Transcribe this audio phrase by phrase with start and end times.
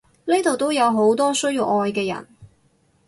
[0.25, 2.25] 呢度都有好多需要愛嘅人！